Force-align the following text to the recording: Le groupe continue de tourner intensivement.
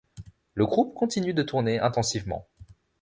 Le 0.55 0.65
groupe 0.65 0.95
continue 0.95 1.35
de 1.35 1.43
tourner 1.43 1.79
intensivement. 1.79 2.47